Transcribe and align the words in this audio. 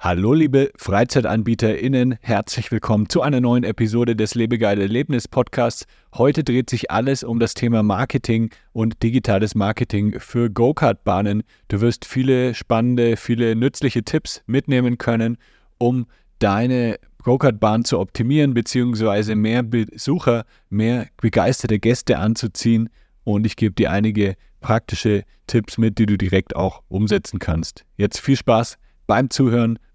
Hallo 0.00 0.32
liebe 0.32 0.70
FreizeitanbieterInnen, 0.76 2.18
herzlich 2.20 2.70
willkommen 2.70 3.08
zu 3.08 3.20
einer 3.20 3.40
neuen 3.40 3.64
Episode 3.64 4.14
des 4.14 4.36
Lebegeil 4.36 4.80
Erlebnis 4.80 5.26
Podcasts. 5.26 5.86
Heute 6.14 6.44
dreht 6.44 6.70
sich 6.70 6.92
alles 6.92 7.24
um 7.24 7.40
das 7.40 7.54
Thema 7.54 7.82
Marketing 7.82 8.50
und 8.72 9.02
digitales 9.02 9.56
Marketing 9.56 10.20
für 10.20 10.50
Go-Kart-Bahnen. 10.50 11.42
Du 11.66 11.80
wirst 11.80 12.04
viele 12.04 12.54
spannende, 12.54 13.16
viele 13.16 13.56
nützliche 13.56 14.04
Tipps 14.04 14.40
mitnehmen 14.46 14.98
können, 14.98 15.36
um 15.78 16.06
deine 16.38 17.00
Go-Kart-Bahn 17.24 17.84
zu 17.84 17.98
optimieren, 17.98 18.54
beziehungsweise 18.54 19.34
mehr 19.34 19.64
Besucher, 19.64 20.44
mehr 20.70 21.08
begeisterte 21.20 21.80
Gäste 21.80 22.18
anzuziehen. 22.18 22.88
Und 23.24 23.46
ich 23.46 23.56
gebe 23.56 23.74
dir 23.74 23.90
einige 23.90 24.36
praktische 24.60 25.24
Tipps 25.48 25.76
mit, 25.76 25.98
die 25.98 26.06
du 26.06 26.16
direkt 26.16 26.54
auch 26.54 26.82
umsetzen 26.86 27.40
kannst. 27.40 27.84
Jetzt 27.96 28.20
viel 28.20 28.36
Spaß 28.36 28.78
beim 29.08 29.28
Zuhören 29.30 29.80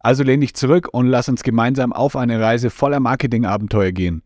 Also 0.00 0.22
lehn 0.22 0.40
dich 0.40 0.54
zurück 0.54 0.88
und 0.92 1.06
lass 1.06 1.28
uns 1.28 1.42
gemeinsam 1.42 1.92
auf 1.92 2.16
eine 2.16 2.40
Reise 2.40 2.70
voller 2.70 3.00
Marketingabenteuer 3.00 3.92
gehen. 3.92 4.22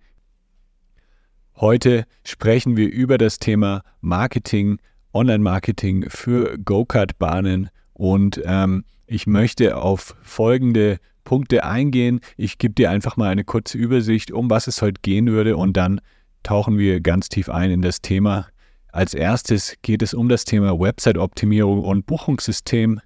Heute 1.56 2.04
sprechen 2.24 2.76
wir 2.76 2.90
über 2.90 3.18
das 3.18 3.38
Thema 3.38 3.82
Marketing 4.00 4.78
Online-Marketing 5.12 6.06
für 6.08 6.58
Go-Kart-Bahnen 6.58 7.70
und 7.92 8.40
ähm, 8.44 8.84
ich 9.06 9.26
möchte 9.26 9.76
auf 9.76 10.16
folgende 10.22 10.98
Punkte 11.22 11.64
eingehen. 11.64 12.20
Ich 12.36 12.58
gebe 12.58 12.74
dir 12.74 12.90
einfach 12.90 13.16
mal 13.16 13.30
eine 13.30 13.44
kurze 13.44 13.78
Übersicht, 13.78 14.32
um 14.32 14.50
was 14.50 14.66
es 14.66 14.82
heute 14.82 15.00
gehen 15.02 15.28
würde 15.28 15.56
und 15.56 15.76
dann 15.76 16.00
tauchen 16.42 16.78
wir 16.78 17.00
ganz 17.00 17.28
tief 17.28 17.48
ein 17.48 17.70
in 17.70 17.82
das 17.82 18.00
Thema. 18.00 18.46
Als 18.92 19.14
erstes 19.14 19.76
geht 19.82 20.02
es 20.02 20.14
um 20.14 20.28
das 20.28 20.44
Thema 20.44 20.78
Website-Optimierung 20.78 21.82
und 21.82 22.06
Buchungssystem. 22.06 23.00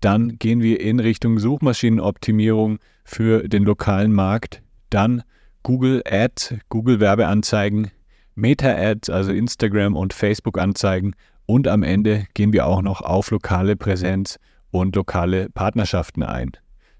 Dann 0.00 0.38
gehen 0.38 0.62
wir 0.62 0.80
in 0.80 0.98
Richtung 0.98 1.38
Suchmaschinenoptimierung 1.38 2.78
für 3.04 3.48
den 3.48 3.64
lokalen 3.64 4.12
Markt. 4.12 4.62
Dann 4.88 5.22
Google 5.62 6.02
Ads, 6.08 6.54
Google 6.68 7.00
Werbeanzeigen, 7.00 7.90
Meta 8.34 8.74
Ads, 8.74 9.10
also 9.10 9.30
Instagram 9.32 9.96
und 9.96 10.14
Facebook 10.14 10.58
Anzeigen 10.58 11.14
und 11.44 11.68
am 11.68 11.82
Ende 11.82 12.26
gehen 12.34 12.52
wir 12.52 12.66
auch 12.66 12.80
noch 12.80 13.02
auf 13.02 13.30
lokale 13.30 13.76
Präsenz 13.76 14.38
und 14.70 14.94
lokale 14.96 15.50
Partnerschaften 15.50 16.22
ein. 16.22 16.52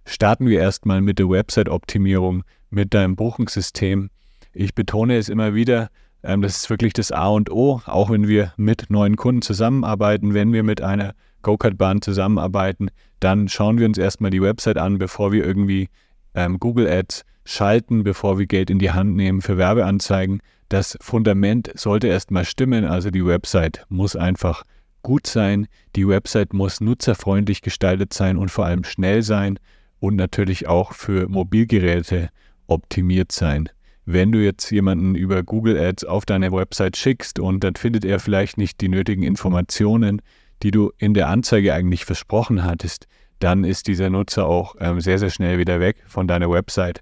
Starten 0.04 0.46
wir 0.46 0.60
erstmal 0.60 1.00
mit 1.00 1.18
der 1.18 1.30
Website-Optimierung, 1.30 2.42
mit 2.68 2.92
deinem 2.92 3.16
Buchungssystem. 3.16 4.10
Ich 4.52 4.74
betone 4.74 5.16
es 5.16 5.28
immer 5.28 5.54
wieder, 5.54 5.88
ähm, 6.22 6.42
das 6.42 6.56
ist 6.56 6.70
wirklich 6.70 6.92
das 6.92 7.12
A 7.12 7.28
und 7.28 7.50
O, 7.50 7.80
auch 7.86 8.10
wenn 8.10 8.26
wir 8.28 8.52
mit 8.56 8.90
neuen 8.90 9.16
Kunden 9.16 9.42
zusammenarbeiten, 9.42 10.34
wenn 10.34 10.52
wir 10.52 10.64
mit 10.64 10.82
einer 10.82 11.14
Go-Kart-Bahn 11.42 12.02
zusammenarbeiten, 12.02 12.90
dann 13.20 13.48
schauen 13.48 13.78
wir 13.78 13.86
uns 13.86 13.98
erstmal 13.98 14.30
die 14.30 14.42
Website 14.42 14.78
an, 14.78 14.98
bevor 14.98 15.32
wir 15.32 15.44
irgendwie 15.44 15.88
ähm, 16.34 16.58
Google 16.58 16.88
Ads 16.88 17.24
schalten, 17.44 18.04
bevor 18.04 18.38
wir 18.38 18.46
Geld 18.46 18.70
in 18.70 18.78
die 18.78 18.92
Hand 18.92 19.16
nehmen 19.16 19.40
für 19.40 19.58
Werbeanzeigen 19.58 20.40
das 20.70 20.96
Fundament 21.00 21.72
sollte 21.74 22.06
erstmal 22.06 22.44
stimmen, 22.44 22.84
also 22.84 23.10
die 23.10 23.26
Website 23.26 23.84
muss 23.88 24.14
einfach 24.16 24.62
gut 25.02 25.26
sein, 25.26 25.66
die 25.96 26.06
Website 26.06 26.54
muss 26.54 26.80
nutzerfreundlich 26.80 27.60
gestaltet 27.60 28.14
sein 28.14 28.36
und 28.36 28.50
vor 28.50 28.66
allem 28.66 28.84
schnell 28.84 29.22
sein 29.22 29.58
und 29.98 30.14
natürlich 30.14 30.68
auch 30.68 30.92
für 30.92 31.28
Mobilgeräte 31.28 32.30
optimiert 32.68 33.32
sein. 33.32 33.68
Wenn 34.04 34.30
du 34.30 34.38
jetzt 34.38 34.70
jemanden 34.70 35.16
über 35.16 35.42
Google 35.42 35.76
Ads 35.76 36.04
auf 36.04 36.24
deine 36.24 36.52
Website 36.52 36.96
schickst 36.96 37.40
und 37.40 37.64
dann 37.64 37.74
findet 37.74 38.04
er 38.04 38.20
vielleicht 38.20 38.56
nicht 38.56 38.80
die 38.80 38.88
nötigen 38.88 39.24
Informationen, 39.24 40.22
die 40.62 40.70
du 40.70 40.92
in 40.98 41.14
der 41.14 41.28
Anzeige 41.28 41.74
eigentlich 41.74 42.04
versprochen 42.04 42.64
hattest, 42.64 43.06
dann 43.38 43.64
ist 43.64 43.86
dieser 43.86 44.10
Nutzer 44.10 44.46
auch 44.46 44.76
ähm, 44.80 45.00
sehr, 45.00 45.18
sehr 45.18 45.30
schnell 45.30 45.58
wieder 45.58 45.80
weg 45.80 45.96
von 46.06 46.28
deiner 46.28 46.50
Website 46.50 47.00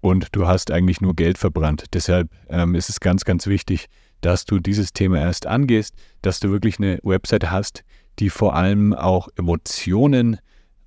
und 0.00 0.28
du 0.32 0.46
hast 0.46 0.70
eigentlich 0.70 1.00
nur 1.00 1.14
Geld 1.14 1.38
verbrannt. 1.38 1.84
Deshalb 1.94 2.28
ähm, 2.48 2.74
ist 2.74 2.88
es 2.88 3.00
ganz, 3.00 3.24
ganz 3.24 3.46
wichtig, 3.46 3.86
dass 4.20 4.44
du 4.44 4.58
dieses 4.58 4.92
Thema 4.92 5.18
erst 5.18 5.46
angehst, 5.46 5.94
dass 6.22 6.40
du 6.40 6.50
wirklich 6.50 6.78
eine 6.78 6.98
Website 7.02 7.50
hast, 7.50 7.84
die 8.18 8.30
vor 8.30 8.54
allem 8.54 8.94
auch 8.94 9.28
Emotionen 9.36 10.38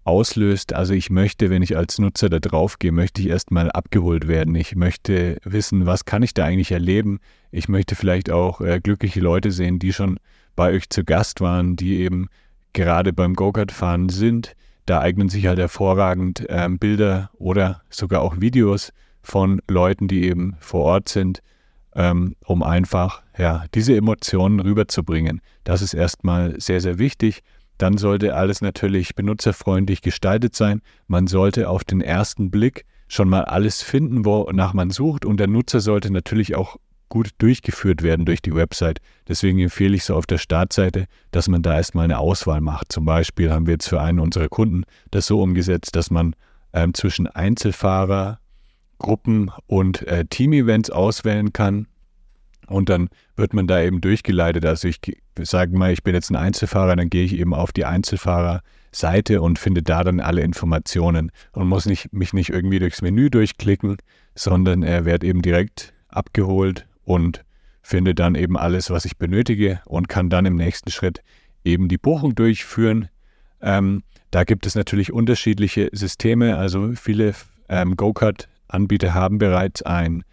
auslöst. 0.04 0.74
Also 0.74 0.94
ich 0.94 1.10
möchte, 1.10 1.50
wenn 1.50 1.62
ich 1.62 1.76
als 1.76 2.00
Nutzer 2.00 2.30
da 2.30 2.40
drauf 2.40 2.80
gehe, 2.80 2.92
möchte 2.92 3.22
ich 3.22 3.28
erstmal 3.28 3.72
abgeholt 3.72 4.28
werden. 4.28 4.56
Ich 4.56 4.76
möchte 4.76 5.38
wissen, 5.44 5.86
was 5.86 6.06
kann 6.06 6.24
ich 6.24 6.34
da 6.34 6.46
eigentlich 6.46 6.72
erleben. 6.72 7.20
Ich 7.52 7.68
möchte 7.70 7.96
vielleicht 7.96 8.32
auch 8.32 8.62
äh, 8.62 8.80
glückliche 8.80 9.20
Leute 9.20 9.52
sehen, 9.52 9.80
die 9.80 9.94
schon 9.94 10.20
bei 10.58 10.74
euch 10.74 10.90
zu 10.90 11.06
Gast 11.06 11.40
waren, 11.40 11.78
die 11.78 12.00
eben 12.02 12.28
gerade 12.74 13.14
beim 13.14 13.34
Go-Kart-Fahren 13.34 14.10
sind. 14.10 14.56
Da 14.86 15.00
eignen 15.00 15.30
sich 15.30 15.48
halt 15.48 15.60
hervorragend 15.60 16.50
äh, 16.50 16.68
Bilder 16.70 17.30
oder 17.38 17.82
sogar 17.90 18.22
auch 18.22 18.42
Videos 18.42 18.92
von 19.22 19.62
Leuten, 19.70 20.10
die 20.10 20.24
eben 20.24 20.58
vor 20.60 20.84
Ort 20.84 21.10
sind, 21.10 21.42
ähm, 21.96 22.36
um 22.46 22.64
einfach 22.64 23.22
ja, 23.38 23.66
diese 23.74 23.96
Emotionen 23.96 24.60
rüberzubringen. 24.60 25.42
Das 25.64 25.82
ist 25.82 25.94
erstmal 25.94 26.60
sehr, 26.60 26.82
sehr 26.82 27.00
wichtig. 27.00 27.44
Dann 27.78 27.98
sollte 27.98 28.36
alles 28.36 28.62
natürlich 28.62 29.16
benutzerfreundlich 29.16 30.02
gestaltet 30.02 30.56
sein. 30.56 30.82
Man 31.08 31.28
sollte 31.28 31.70
auf 31.70 31.84
den 31.84 32.02
ersten 32.02 32.50
Blick 32.50 32.86
schon 33.08 33.30
mal 33.30 33.46
alles 33.46 33.82
finden, 33.84 34.26
wonach 34.26 34.74
man 34.74 34.90
sucht. 34.90 35.26
Und 35.26 35.40
der 35.40 35.48
Nutzer 35.48 35.80
sollte 35.80 36.12
natürlich 36.12 36.56
auch 36.56 36.78
gut 37.10 37.30
durchgeführt 37.38 38.04
werden 38.04 38.26
durch 38.26 38.42
die 38.42 38.54
Website. 38.54 39.00
Deswegen 39.28 39.60
empfehle 39.60 39.96
ich 39.96 40.04
so 40.04 40.16
auf 40.16 40.26
der 40.26 40.38
Startseite, 40.38 41.06
dass 41.32 41.48
man 41.48 41.62
da 41.62 41.76
erstmal 41.76 42.06
eine 42.06 42.20
Auswahl 42.20 42.62
macht. 42.62 42.92
Zum 42.92 43.06
Beispiel 43.06 43.52
haben 43.52 43.68
wir 43.68 43.74
jetzt 43.74 43.90
für 43.90 44.02
einen 44.02 44.20
unserer 44.20 44.50
Kunden 44.50 44.84
das 45.12 45.28
so 45.28 45.42
umgesetzt, 45.42 45.96
dass 45.96 46.12
man 46.12 46.36
ähm, 46.74 46.94
zwischen 46.94 47.28
Einzelfahrer, 47.28 48.40
Gruppen- 49.00 49.52
und 49.68 50.06
äh, 50.08 50.26
Team-Events 50.26 50.90
auswählen 50.90 51.54
kann. 51.54 51.88
Und 52.68 52.90
dann 52.90 53.10
wird 53.38 53.54
man 53.54 53.68
da 53.68 53.82
eben 53.82 54.02
durchgeleitet. 54.02 54.66
Also 54.66 54.90
ich 54.90 55.00
sage 55.40 55.78
mal, 55.78 55.94
ich 55.94 56.04
bin 56.04 56.16
jetzt 56.16 56.30
ein 56.30 56.36
Einzelfahrer, 56.36 56.96
dann 56.96 57.10
gehe 57.10 57.24
ich 57.24 57.34
eben 57.34 57.54
auf 57.54 57.72
die 57.72 57.86
Einzelfahrerseite 57.86 59.42
und 59.42 59.60
finde 59.60 59.84
da 59.84 60.04
dann 60.04 60.20
alle 60.20 60.42
Informationen 60.42 61.32
und 61.54 61.70
muss 61.70 61.86
nicht, 61.86 62.12
mich 62.12 62.34
nicht 62.34 62.50
irgendwie 62.50 62.80
durchs 62.80 63.02
Menü 63.02 63.30
durchklicken, 63.30 63.98
sondern 64.36 64.84
er 64.84 65.06
wird 65.06 65.24
eben 65.24 65.42
direkt 65.42 65.94
abgeholt 66.10 66.86
und 67.08 67.46
finde 67.82 68.14
dann 68.14 68.36
eben 68.36 68.58
alles, 68.58 68.90
was 68.90 69.06
ich 69.06 69.18
benötige 69.18 69.80
und 69.86 70.10
kann 70.10 70.30
dann 70.30 70.46
im 70.46 70.58
nächsten 70.58 70.92
Schritt 70.92 71.24
eben 71.64 71.88
die 71.88 71.98
Buchung 71.98 72.36
durchführen. 72.36 73.08
Ähm, 73.62 74.04
da 74.30 74.44
gibt 74.44 74.66
es 74.66 74.76
natürlich 74.76 75.14
unterschiedliche 75.14 75.90
Systeme. 75.94 76.58
Also 76.58 76.92
viele 76.96 77.34
ähm, 77.70 77.96
Go-Kart 77.96 78.50
Anbieter 78.68 79.14
haben 79.14 79.38
bereits 79.38 79.82
ein 79.84 80.26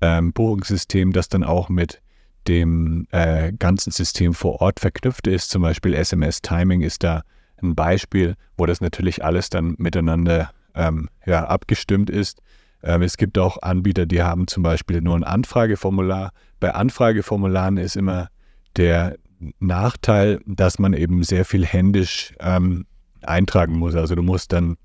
ähm, 0.00 0.32
Buchungssystem, 0.32 1.12
das 1.12 1.28
dann 1.28 1.42
auch 1.42 1.68
mit 1.68 2.00
dem 2.46 3.08
äh, 3.10 3.52
ganzen 3.52 3.90
System 3.90 4.32
vor 4.32 4.60
Ort 4.60 4.78
verknüpft 4.78 5.26
ist. 5.26 5.50
Zum 5.50 5.62
Beispiel 5.62 5.94
SMS 5.94 6.42
Timing 6.42 6.82
ist 6.82 7.02
da 7.02 7.22
ein 7.60 7.74
Beispiel, 7.74 8.36
wo 8.56 8.66
das 8.66 8.80
natürlich 8.80 9.24
alles 9.24 9.50
dann 9.50 9.74
miteinander 9.78 10.52
ähm, 10.76 11.08
ja, 11.26 11.44
abgestimmt 11.44 12.08
ist. 12.08 12.40
Ähm, 12.82 13.02
es 13.02 13.16
gibt 13.16 13.38
auch 13.38 13.60
Anbieter, 13.62 14.06
die 14.06 14.22
haben 14.22 14.46
zum 14.46 14.62
Beispiel 14.62 15.00
nur 15.00 15.16
ein 15.16 15.24
Anfrageformular. 15.24 16.32
Bei 16.60 16.74
Anfrageformularen 16.74 17.76
ist 17.76 17.96
immer 17.96 18.28
der 18.76 19.16
Nachteil, 19.58 20.40
dass 20.46 20.78
man 20.78 20.92
eben 20.92 21.22
sehr 21.22 21.44
viel 21.44 21.64
händisch 21.64 22.34
ähm, 22.40 22.86
eintragen 23.22 23.78
muss. 23.78 23.94
Also 23.94 24.14
du 24.14 24.22
musst 24.22 24.52
dann 24.52 24.76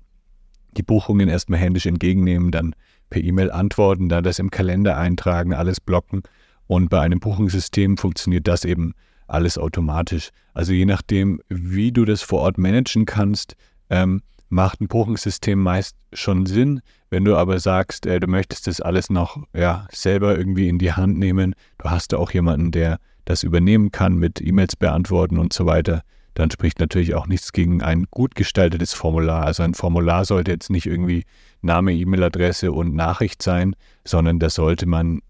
die 0.76 0.82
Buchungen 0.82 1.28
erstmal 1.28 1.58
händisch 1.58 1.86
entgegennehmen, 1.86 2.50
dann 2.50 2.74
per 3.08 3.22
E-Mail 3.22 3.50
antworten, 3.50 4.08
dann 4.08 4.24
das 4.24 4.38
im 4.38 4.50
Kalender 4.50 4.96
eintragen, 4.96 5.54
alles 5.54 5.80
blocken. 5.80 6.22
Und 6.66 6.90
bei 6.90 7.00
einem 7.00 7.20
Buchungssystem 7.20 7.96
funktioniert 7.96 8.48
das 8.48 8.64
eben 8.64 8.94
alles 9.28 9.58
automatisch. 9.58 10.30
Also 10.54 10.72
je 10.72 10.84
nachdem, 10.84 11.40
wie 11.48 11.92
du 11.92 12.04
das 12.04 12.22
vor 12.22 12.40
Ort 12.40 12.58
managen 12.58 13.06
kannst, 13.06 13.56
ähm, 13.90 14.22
macht 14.48 14.80
ein 14.80 14.88
Buchungssystem 14.88 15.60
meist 15.60 15.96
schon 16.12 16.46
Sinn. 16.46 16.80
Wenn 17.10 17.24
du 17.24 17.36
aber 17.36 17.58
sagst, 17.58 18.06
äh, 18.06 18.20
du 18.20 18.26
möchtest 18.26 18.66
das 18.66 18.80
alles 18.80 19.10
noch 19.10 19.44
ja, 19.54 19.86
selber 19.92 20.36
irgendwie 20.36 20.68
in 20.68 20.78
die 20.78 20.92
Hand 20.92 21.18
nehmen, 21.18 21.54
du 21.78 21.90
hast 21.90 22.12
da 22.12 22.18
auch 22.18 22.30
jemanden, 22.30 22.70
der 22.70 22.98
das 23.24 23.42
übernehmen 23.42 23.90
kann 23.90 24.16
mit 24.16 24.40
E-Mails 24.40 24.76
beantworten 24.76 25.38
und 25.38 25.52
so 25.52 25.66
weiter, 25.66 26.02
dann 26.34 26.50
spricht 26.50 26.80
natürlich 26.80 27.14
auch 27.14 27.26
nichts 27.26 27.52
gegen 27.52 27.82
ein 27.82 28.06
gut 28.10 28.34
gestaltetes 28.34 28.92
Formular. 28.92 29.44
Also 29.44 29.62
ein 29.62 29.74
Formular 29.74 30.24
sollte 30.24 30.50
jetzt 30.50 30.70
nicht 30.70 30.86
irgendwie 30.86 31.24
Name, 31.62 31.92
E-Mail-Adresse 31.92 32.72
und 32.72 32.94
Nachricht 32.94 33.42
sein, 33.42 33.74
sondern 34.04 34.38
das 34.38 34.54
sollte 34.54 34.86
man 34.86 35.22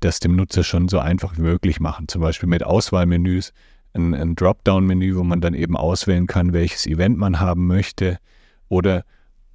das 0.00 0.20
dem 0.20 0.36
Nutzer 0.36 0.64
schon 0.64 0.88
so 0.88 0.98
einfach 0.98 1.36
wie 1.36 1.42
möglich 1.42 1.80
machen. 1.80 2.08
Zum 2.08 2.20
Beispiel 2.22 2.48
mit 2.48 2.64
Auswahlmenüs, 2.64 3.52
ein, 3.94 4.14
ein 4.14 4.34
Dropdown-Menü, 4.36 5.16
wo 5.16 5.24
man 5.24 5.40
dann 5.40 5.54
eben 5.54 5.76
auswählen 5.76 6.26
kann, 6.26 6.52
welches 6.52 6.86
Event 6.86 7.18
man 7.18 7.40
haben 7.40 7.66
möchte. 7.66 8.18
Oder 8.72 9.04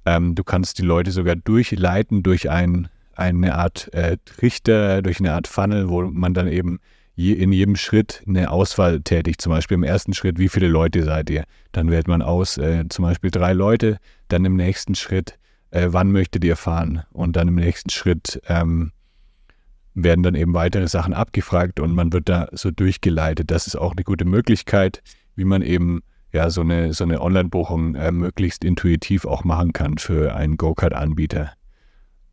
ähm, 0.06 0.36
du 0.36 0.44
kannst 0.44 0.78
die 0.78 0.84
Leute 0.84 1.10
sogar 1.10 1.34
durchleiten 1.34 2.22
durch 2.22 2.48
ein, 2.50 2.88
eine 3.16 3.56
Art 3.56 3.92
äh, 3.92 4.16
Trichter, 4.24 5.02
durch 5.02 5.18
eine 5.18 5.32
Art 5.32 5.48
Funnel, 5.48 5.88
wo 5.88 6.02
man 6.02 6.34
dann 6.34 6.46
eben 6.46 6.78
je, 7.16 7.32
in 7.32 7.50
jedem 7.50 7.74
Schritt 7.74 8.22
eine 8.28 8.48
Auswahl 8.52 9.00
tätigt. 9.00 9.42
Zum 9.42 9.50
Beispiel 9.50 9.74
im 9.74 9.82
ersten 9.82 10.14
Schritt, 10.14 10.38
wie 10.38 10.48
viele 10.48 10.68
Leute 10.68 11.02
seid 11.02 11.30
ihr? 11.30 11.42
Dann 11.72 11.90
wählt 11.90 12.06
man 12.06 12.22
aus, 12.22 12.58
äh, 12.58 12.84
zum 12.88 13.06
Beispiel 13.06 13.32
drei 13.32 13.54
Leute. 13.54 13.98
Dann 14.28 14.44
im 14.44 14.54
nächsten 14.54 14.94
Schritt, 14.94 15.36
äh, 15.72 15.88
wann 15.90 16.12
möchtet 16.12 16.44
ihr 16.44 16.54
fahren? 16.54 17.02
Und 17.10 17.34
dann 17.34 17.48
im 17.48 17.56
nächsten 17.56 17.90
Schritt, 17.90 18.40
ähm, 18.46 18.92
werden 19.94 20.22
dann 20.22 20.36
eben 20.36 20.54
weitere 20.54 20.86
Sachen 20.86 21.12
abgefragt 21.12 21.80
und 21.80 21.92
man 21.92 22.12
wird 22.12 22.28
da 22.28 22.46
so 22.52 22.70
durchgeleitet. 22.70 23.50
Das 23.50 23.66
ist 23.66 23.74
auch 23.74 23.96
eine 23.96 24.04
gute 24.04 24.24
Möglichkeit, 24.24 25.02
wie 25.34 25.44
man 25.44 25.62
eben 25.62 26.02
ja 26.32 26.50
so 26.50 26.60
eine, 26.60 26.92
so 26.92 27.04
eine 27.04 27.20
Online-Buchung 27.20 27.94
äh, 27.94 28.12
möglichst 28.12 28.64
intuitiv 28.64 29.24
auch 29.24 29.44
machen 29.44 29.72
kann 29.72 29.98
für 29.98 30.34
einen 30.34 30.56
Go-Kart-Anbieter. 30.56 31.52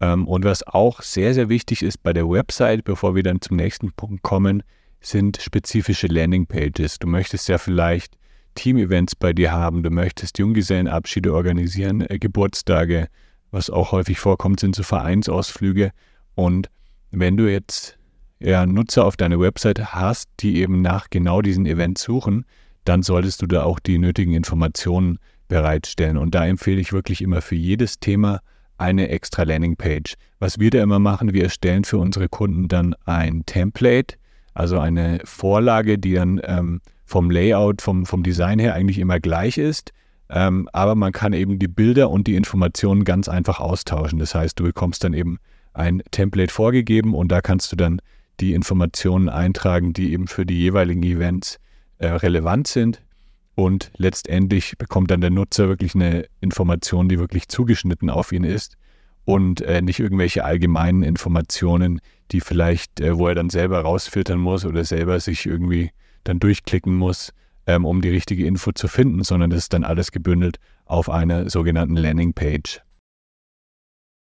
Ähm, 0.01 0.27
und 0.27 0.43
was 0.43 0.65
auch 0.67 1.01
sehr, 1.01 1.33
sehr 1.33 1.49
wichtig 1.49 1.81
ist 1.81 2.03
bei 2.03 2.13
der 2.13 2.29
Website, 2.29 2.83
bevor 2.83 3.15
wir 3.15 3.23
dann 3.23 3.41
zum 3.41 3.57
nächsten 3.57 3.91
Punkt 3.93 4.23
kommen, 4.23 4.63
sind 5.01 5.37
spezifische 5.37 6.07
Landing-Pages. 6.07 6.99
Du 6.99 7.07
möchtest 7.07 7.47
ja 7.47 7.57
vielleicht 7.57 8.17
Team-Events 8.55 9.15
bei 9.15 9.33
dir 9.33 9.51
haben, 9.51 9.83
du 9.83 9.89
möchtest 9.89 10.39
Junggesellenabschiede 10.39 11.33
organisieren, 11.33 12.01
äh, 12.01 12.19
Geburtstage, 12.19 13.07
was 13.51 13.69
auch 13.69 13.91
häufig 13.91 14.19
vorkommt, 14.19 14.59
sind 14.59 14.75
so 14.75 14.83
Vereinsausflüge. 14.83 15.91
Und 16.35 16.69
wenn 17.11 17.37
du 17.37 17.49
jetzt 17.49 17.97
ja, 18.39 18.65
Nutzer 18.65 19.05
auf 19.05 19.15
deiner 19.15 19.39
Website 19.39 19.93
hast, 19.93 20.29
die 20.39 20.57
eben 20.57 20.81
nach 20.81 21.09
genau 21.09 21.41
diesen 21.41 21.65
Events 21.65 22.03
suchen, 22.03 22.45
dann 22.85 23.03
solltest 23.03 23.41
du 23.41 23.47
da 23.47 23.63
auch 23.63 23.79
die 23.79 23.97
nötigen 23.97 24.33
Informationen 24.33 25.19
bereitstellen. 25.47 26.17
Und 26.17 26.33
da 26.33 26.45
empfehle 26.45 26.79
ich 26.79 26.93
wirklich 26.93 27.21
immer 27.21 27.41
für 27.41 27.55
jedes 27.55 27.99
Thema 27.99 28.39
eine 28.77 29.09
extra 29.09 29.43
Landingpage. 29.43 30.15
Was 30.39 30.59
wir 30.59 30.69
da 30.69 30.81
immer 30.81 30.99
machen, 30.99 31.33
wir 31.33 31.43
erstellen 31.43 31.83
für 31.83 31.97
unsere 31.97 32.29
Kunden 32.29 32.67
dann 32.67 32.95
ein 33.05 33.45
Template, 33.45 34.15
also 34.53 34.79
eine 34.79 35.19
Vorlage, 35.23 35.97
die 35.97 36.13
dann 36.13 36.41
ähm, 36.43 36.81
vom 37.05 37.29
Layout, 37.29 37.81
vom, 37.81 38.05
vom 38.05 38.23
Design 38.23 38.59
her 38.59 38.73
eigentlich 38.73 38.99
immer 38.99 39.19
gleich 39.19 39.57
ist. 39.57 39.91
Ähm, 40.29 40.67
aber 40.73 40.95
man 40.95 41.11
kann 41.11 41.33
eben 41.33 41.59
die 41.59 41.67
Bilder 41.67 42.09
und 42.09 42.27
die 42.27 42.35
Informationen 42.35 43.03
ganz 43.03 43.29
einfach 43.29 43.59
austauschen. 43.59 44.19
Das 44.19 44.33
heißt, 44.33 44.59
du 44.59 44.63
bekommst 44.63 45.03
dann 45.03 45.13
eben 45.13 45.37
ein 45.73 46.01
Template 46.11 46.51
vorgegeben 46.51 47.13
und 47.13 47.31
da 47.31 47.41
kannst 47.41 47.71
du 47.71 47.75
dann 47.75 48.01
die 48.39 48.53
Informationen 48.53 49.29
eintragen, 49.29 49.93
die 49.93 50.13
eben 50.13 50.27
für 50.27 50.45
die 50.45 50.59
jeweiligen 50.59 51.03
Events 51.03 51.59
äh, 51.97 52.07
relevant 52.07 52.67
sind. 52.67 53.01
Und 53.55 53.91
letztendlich 53.95 54.77
bekommt 54.77 55.11
dann 55.11 55.21
der 55.21 55.29
Nutzer 55.29 55.69
wirklich 55.69 55.95
eine 55.95 56.25
Information, 56.41 57.07
die 57.07 57.19
wirklich 57.19 57.47
zugeschnitten 57.47 58.09
auf 58.09 58.33
ihn 58.33 58.43
ist 58.43 58.75
und 59.23 59.61
äh, 59.61 59.81
nicht 59.81 59.99
irgendwelche 59.99 60.43
allgemeinen 60.43 61.03
Informationen, 61.03 62.01
die 62.31 62.41
vielleicht, 62.41 62.99
äh, 62.99 63.17
wo 63.17 63.27
er 63.27 63.35
dann 63.35 63.49
selber 63.49 63.81
rausfiltern 63.81 64.39
muss 64.39 64.65
oder 64.65 64.83
selber 64.83 65.19
sich 65.19 65.45
irgendwie 65.45 65.91
dann 66.25 66.39
durchklicken 66.39 66.95
muss, 66.95 67.31
ähm, 67.65 67.85
um 67.85 68.01
die 68.01 68.09
richtige 68.09 68.45
Info 68.45 68.71
zu 68.71 68.87
finden, 68.87 69.23
sondern 69.23 69.49
das 69.49 69.59
ist 69.59 69.73
dann 69.73 69.83
alles 69.83 70.11
gebündelt 70.11 70.57
auf 70.85 71.09
einer 71.09 71.49
sogenannten 71.49 71.95
Landingpage. 71.95 72.81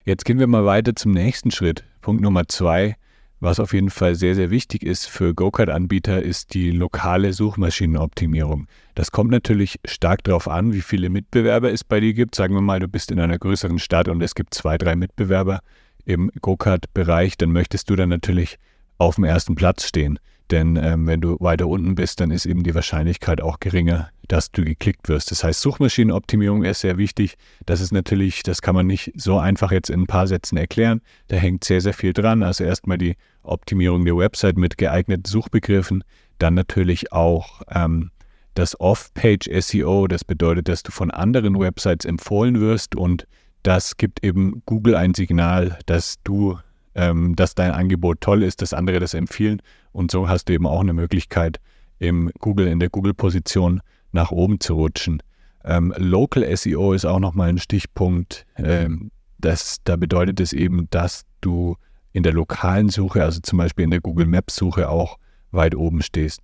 Jetzt 0.04 0.24
gehen 0.24 0.38
wir 0.38 0.46
mal 0.46 0.64
weiter 0.64 0.96
zum 0.96 1.12
nächsten 1.12 1.50
Schritt. 1.50 1.84
Punkt 2.00 2.22
Nummer 2.22 2.48
zwei, 2.48 2.96
was 3.40 3.58
auf 3.58 3.72
jeden 3.72 3.90
Fall 3.90 4.14
sehr, 4.14 4.34
sehr 4.34 4.50
wichtig 4.50 4.82
ist 4.82 5.06
für 5.06 5.34
Go-Kart-Anbieter, 5.34 6.22
ist 6.22 6.54
die 6.54 6.70
lokale 6.70 7.32
Suchmaschinenoptimierung. 7.32 8.66
Das 8.94 9.10
kommt 9.10 9.30
natürlich 9.30 9.80
stark 9.86 10.22
darauf 10.24 10.46
an, 10.46 10.72
wie 10.72 10.82
viele 10.82 11.08
Mitbewerber 11.08 11.72
es 11.72 11.82
bei 11.82 12.00
dir 12.00 12.12
gibt. 12.12 12.34
Sagen 12.34 12.54
wir 12.54 12.60
mal, 12.60 12.80
du 12.80 12.88
bist 12.88 13.10
in 13.10 13.18
einer 13.18 13.38
größeren 13.38 13.78
Stadt 13.78 14.08
und 14.08 14.22
es 14.22 14.34
gibt 14.34 14.54
zwei, 14.54 14.76
drei 14.76 14.94
Mitbewerber 14.94 15.60
im 16.04 16.30
Go-Kart-Bereich, 16.40 17.36
dann 17.38 17.52
möchtest 17.52 17.88
du 17.90 17.96
dann 17.96 18.08
natürlich 18.10 18.58
auf 18.98 19.14
dem 19.14 19.24
ersten 19.24 19.54
Platz 19.54 19.86
stehen. 19.86 20.18
Denn 20.50 20.76
ähm, 20.76 21.06
wenn 21.06 21.20
du 21.20 21.36
weiter 21.40 21.68
unten 21.68 21.94
bist, 21.94 22.20
dann 22.20 22.30
ist 22.30 22.44
eben 22.44 22.62
die 22.62 22.74
Wahrscheinlichkeit 22.74 23.40
auch 23.40 23.60
geringer, 23.60 24.10
dass 24.30 24.52
du 24.52 24.64
geklickt 24.64 25.08
wirst. 25.08 25.32
Das 25.32 25.42
heißt, 25.42 25.60
Suchmaschinenoptimierung 25.60 26.62
ist 26.62 26.82
sehr 26.82 26.98
wichtig. 26.98 27.34
Das 27.66 27.80
ist 27.80 27.90
natürlich, 27.90 28.44
das 28.44 28.62
kann 28.62 28.76
man 28.76 28.86
nicht 28.86 29.12
so 29.16 29.38
einfach 29.38 29.72
jetzt 29.72 29.90
in 29.90 30.02
ein 30.02 30.06
paar 30.06 30.28
Sätzen 30.28 30.56
erklären. 30.56 31.00
Da 31.26 31.36
hängt 31.36 31.64
sehr, 31.64 31.80
sehr 31.80 31.94
viel 31.94 32.12
dran. 32.12 32.44
Also 32.44 32.62
erstmal 32.62 32.96
die 32.96 33.16
Optimierung 33.42 34.04
der 34.04 34.16
Website 34.16 34.56
mit 34.56 34.78
geeigneten 34.78 35.24
Suchbegriffen. 35.24 36.04
Dann 36.38 36.54
natürlich 36.54 37.12
auch 37.12 37.62
ähm, 37.72 38.12
das 38.54 38.78
Off-Page-SEO. 38.78 40.06
Das 40.06 40.22
bedeutet, 40.24 40.68
dass 40.68 40.84
du 40.84 40.92
von 40.92 41.10
anderen 41.10 41.58
Websites 41.58 42.04
empfohlen 42.04 42.60
wirst 42.60 42.94
und 42.94 43.26
das 43.64 43.96
gibt 43.96 44.22
eben 44.22 44.62
Google 44.64 44.94
ein 44.94 45.12
Signal, 45.12 45.76
dass 45.86 46.22
du 46.22 46.56
ähm, 46.94 47.34
dass 47.34 47.54
dein 47.54 47.72
Angebot 47.72 48.20
toll 48.20 48.42
ist, 48.42 48.62
dass 48.62 48.74
andere 48.74 49.00
das 49.00 49.14
empfehlen. 49.14 49.60
Und 49.92 50.12
so 50.12 50.28
hast 50.28 50.48
du 50.48 50.52
eben 50.52 50.66
auch 50.66 50.80
eine 50.80 50.92
Möglichkeit, 50.92 51.60
im 51.98 52.30
Google, 52.40 52.66
in 52.66 52.80
der 52.80 52.88
Google-Position 52.88 53.80
nach 54.12 54.30
oben 54.30 54.60
zu 54.60 54.74
rutschen. 54.74 55.22
Ähm, 55.64 55.94
Local 55.96 56.56
SEO 56.56 56.92
ist 56.92 57.04
auch 57.04 57.20
nochmal 57.20 57.50
ein 57.50 57.58
Stichpunkt. 57.58 58.46
Ähm, 58.56 59.10
das, 59.38 59.78
da 59.84 59.96
bedeutet 59.96 60.40
es 60.40 60.52
eben, 60.52 60.88
dass 60.90 61.24
du 61.40 61.76
in 62.12 62.22
der 62.22 62.32
lokalen 62.32 62.88
Suche, 62.88 63.22
also 63.22 63.40
zum 63.40 63.58
Beispiel 63.58 63.84
in 63.84 63.90
der 63.90 64.00
Google 64.00 64.26
Maps 64.26 64.56
Suche 64.56 64.88
auch 64.88 65.18
weit 65.50 65.74
oben 65.74 66.02
stehst. 66.02 66.40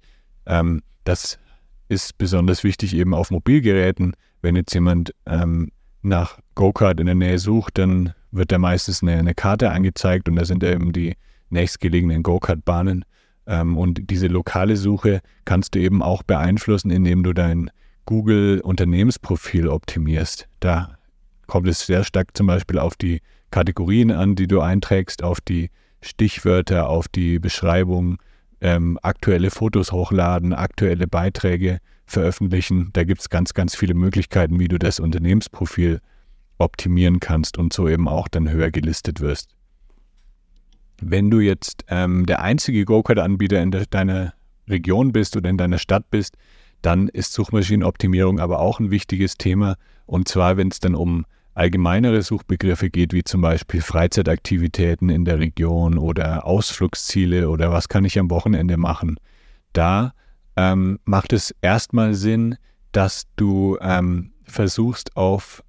Ähm, 0.46 0.82
das 1.04 1.38
ist 1.88 2.18
besonders 2.18 2.64
wichtig 2.64 2.94
eben 2.94 3.14
auf 3.14 3.30
Mobilgeräten. 3.30 4.14
Wenn 4.42 4.56
jetzt 4.56 4.74
jemand 4.74 5.12
ähm, 5.26 5.70
nach 6.02 6.38
Go-Kart 6.54 7.00
in 7.00 7.06
der 7.06 7.14
Nähe 7.14 7.38
sucht, 7.38 7.78
dann 7.78 8.12
wird 8.30 8.52
da 8.52 8.58
meistens 8.58 9.02
eine, 9.02 9.12
eine, 9.12 9.34
Karte 9.34 9.70
angezeigt 9.70 10.28
und 10.28 10.36
da 10.36 10.44
sind 10.44 10.62
eben 10.62 10.92
die 10.92 11.16
nächstgelegenen 11.50 12.22
Go-Kart-Bahnen. 12.22 13.04
Ähm, 13.46 13.76
und 13.76 14.10
diese 14.10 14.26
lokale 14.26 14.76
Suche 14.76 15.20
kannst 15.44 15.74
du 15.74 15.78
eben 15.78 16.02
auch 16.02 16.22
beeinflussen, 16.22 16.90
indem 16.90 17.22
du 17.22 17.32
dein 17.32 17.70
Google-Unternehmensprofil 18.06 19.68
optimierst. 19.68 20.48
Da 20.60 20.96
kommt 21.46 21.68
es 21.68 21.86
sehr 21.86 22.04
stark 22.04 22.36
zum 22.36 22.46
Beispiel 22.46 22.78
auf 22.78 22.96
die 22.96 23.20
Kategorien 23.50 24.10
an, 24.10 24.34
die 24.34 24.46
du 24.46 24.60
einträgst, 24.60 25.22
auf 25.22 25.40
die 25.40 25.70
Stichwörter, 26.00 26.88
auf 26.88 27.08
die 27.08 27.38
Beschreibung, 27.38 28.18
ähm, 28.60 28.98
aktuelle 29.02 29.50
Fotos 29.50 29.92
hochladen, 29.92 30.52
aktuelle 30.52 31.06
Beiträge 31.06 31.78
veröffentlichen. 32.06 32.90
Da 32.92 33.04
gibt 33.04 33.20
es 33.20 33.28
ganz, 33.28 33.54
ganz 33.54 33.76
viele 33.76 33.94
Möglichkeiten, 33.94 34.58
wie 34.58 34.68
du 34.68 34.78
das 34.78 35.00
Unternehmensprofil 35.00 36.00
optimieren 36.58 37.20
kannst 37.20 37.58
und 37.58 37.72
so 37.72 37.88
eben 37.88 38.08
auch 38.08 38.28
dann 38.28 38.50
höher 38.50 38.70
gelistet 38.70 39.20
wirst. 39.20 39.55
Wenn 41.00 41.30
du 41.30 41.40
jetzt 41.40 41.84
ähm, 41.88 42.26
der 42.26 42.40
einzige 42.40 42.84
Go-Kart-Anbieter 42.84 43.62
in 43.62 43.70
de 43.70 43.84
deiner 43.88 44.32
Region 44.68 45.12
bist 45.12 45.36
oder 45.36 45.50
in 45.50 45.58
deiner 45.58 45.78
Stadt 45.78 46.10
bist, 46.10 46.36
dann 46.82 47.08
ist 47.08 47.32
Suchmaschinenoptimierung 47.32 48.40
aber 48.40 48.60
auch 48.60 48.80
ein 48.80 48.90
wichtiges 48.90 49.36
Thema. 49.36 49.76
Und 50.06 50.28
zwar, 50.28 50.56
wenn 50.56 50.68
es 50.68 50.80
dann 50.80 50.94
um 50.94 51.26
allgemeinere 51.54 52.22
Suchbegriffe 52.22 52.90
geht, 52.90 53.12
wie 53.12 53.24
zum 53.24 53.40
Beispiel 53.40 53.80
Freizeitaktivitäten 53.80 55.08
in 55.08 55.24
der 55.24 55.38
Region 55.38 55.96
oder 55.96 56.46
Ausflugsziele 56.46 57.48
oder 57.48 57.72
was 57.72 57.88
kann 57.88 58.04
ich 58.04 58.18
am 58.18 58.30
Wochenende 58.30 58.76
machen. 58.76 59.16
Da 59.72 60.12
ähm, 60.56 60.98
macht 61.04 61.32
es 61.32 61.54
erstmal 61.62 62.14
Sinn, 62.14 62.56
dass 62.92 63.26
du 63.36 63.78
ähm, 63.80 64.32
versuchst 64.44 65.16
auf 65.16 65.62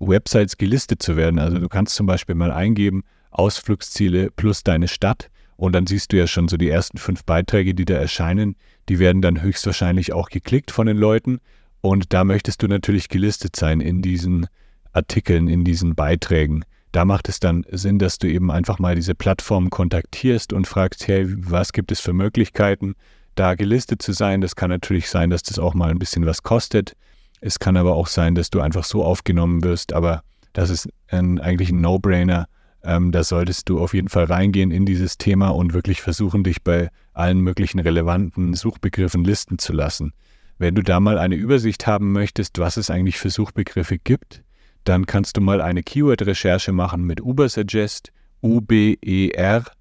Websites 0.00 0.56
gelistet 0.56 1.02
zu 1.02 1.16
werden. 1.16 1.38
Also 1.38 1.58
du 1.58 1.68
kannst 1.68 1.94
zum 1.94 2.06
Beispiel 2.06 2.34
mal 2.34 2.50
eingeben, 2.50 3.04
Ausflugsziele 3.34 4.30
plus 4.30 4.62
deine 4.62 4.88
Stadt 4.88 5.30
und 5.56 5.72
dann 5.72 5.86
siehst 5.86 6.12
du 6.12 6.16
ja 6.16 6.26
schon 6.26 6.48
so 6.48 6.56
die 6.56 6.68
ersten 6.68 6.98
fünf 6.98 7.24
Beiträge, 7.24 7.74
die 7.74 7.84
da 7.84 7.94
erscheinen, 7.94 8.56
die 8.88 8.98
werden 8.98 9.22
dann 9.22 9.42
höchstwahrscheinlich 9.42 10.12
auch 10.12 10.28
geklickt 10.28 10.70
von 10.70 10.86
den 10.86 10.96
Leuten 10.96 11.40
und 11.80 12.12
da 12.12 12.24
möchtest 12.24 12.62
du 12.62 12.68
natürlich 12.68 13.08
gelistet 13.08 13.56
sein 13.56 13.80
in 13.80 14.02
diesen 14.02 14.46
Artikeln, 14.92 15.48
in 15.48 15.64
diesen 15.64 15.94
Beiträgen. 15.94 16.64
Da 16.92 17.04
macht 17.04 17.28
es 17.28 17.40
dann 17.40 17.64
Sinn, 17.70 17.98
dass 17.98 18.18
du 18.18 18.28
eben 18.28 18.50
einfach 18.50 18.78
mal 18.78 18.94
diese 18.94 19.14
Plattform 19.14 19.68
kontaktierst 19.68 20.52
und 20.52 20.66
fragst, 20.66 21.08
hey, 21.08 21.26
was 21.28 21.72
gibt 21.72 21.90
es 21.90 22.00
für 22.00 22.12
Möglichkeiten, 22.12 22.94
da 23.34 23.54
gelistet 23.54 24.00
zu 24.00 24.12
sein. 24.12 24.40
Das 24.40 24.56
kann 24.56 24.70
natürlich 24.70 25.10
sein, 25.10 25.30
dass 25.30 25.42
das 25.42 25.58
auch 25.58 25.74
mal 25.74 25.90
ein 25.90 25.98
bisschen 25.98 26.24
was 26.26 26.42
kostet. 26.42 26.94
Es 27.40 27.58
kann 27.58 27.76
aber 27.76 27.94
auch 27.94 28.06
sein, 28.06 28.34
dass 28.34 28.50
du 28.50 28.60
einfach 28.60 28.84
so 28.84 29.04
aufgenommen 29.04 29.64
wirst, 29.64 29.92
aber 29.92 30.22
das 30.52 30.70
ist 30.70 30.88
ein, 31.08 31.40
eigentlich 31.40 31.70
ein 31.70 31.80
No-Brainer. 31.80 32.46
Ähm, 32.84 33.12
da 33.12 33.24
solltest 33.24 33.70
du 33.70 33.78
auf 33.80 33.94
jeden 33.94 34.10
Fall 34.10 34.24
reingehen 34.24 34.70
in 34.70 34.84
dieses 34.84 35.16
Thema 35.16 35.48
und 35.48 35.72
wirklich 35.72 36.02
versuchen, 36.02 36.44
dich 36.44 36.62
bei 36.62 36.90
allen 37.14 37.40
möglichen 37.40 37.80
relevanten 37.80 38.52
Suchbegriffen 38.52 39.24
listen 39.24 39.58
zu 39.58 39.72
lassen. 39.72 40.12
Wenn 40.58 40.74
du 40.74 40.82
da 40.82 41.00
mal 41.00 41.18
eine 41.18 41.34
Übersicht 41.34 41.86
haben 41.86 42.12
möchtest, 42.12 42.58
was 42.58 42.76
es 42.76 42.90
eigentlich 42.90 43.18
für 43.18 43.30
Suchbegriffe 43.30 43.98
gibt, 43.98 44.42
dann 44.84 45.06
kannst 45.06 45.38
du 45.38 45.40
mal 45.40 45.62
eine 45.62 45.82
Keyword-Recherche 45.82 46.72
machen 46.72 47.04
mit 47.04 47.22
Ubersuggest, 47.22 48.12
U-B-E-R-S-U-G-G-E-S-T. 48.42 49.72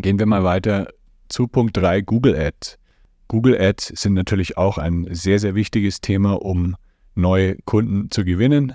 Gehen 0.01 0.19
wir 0.19 0.27
mal 0.27 0.43
weiter 0.43 0.89
zu 1.29 1.47
Punkt 1.47 1.77
3 1.77 2.01
Google 2.01 2.37
Ads. 2.37 2.81
Google 3.29 3.57
Ads 3.61 3.93
sind 3.95 4.15
natürlich 4.15 4.57
auch 4.57 4.79
ein 4.79 5.07
sehr, 5.11 5.39
sehr 5.39 5.55
wichtiges 5.55 6.01
Thema, 6.01 6.43
um 6.43 6.75
neue 7.15 7.57
Kunden 7.65 8.11
zu 8.11 8.25
gewinnen. 8.25 8.75